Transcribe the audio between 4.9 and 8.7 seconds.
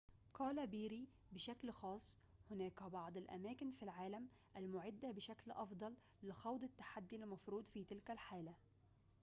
بشكل أفضل لخوض التحدي المفروض في تلك الحالة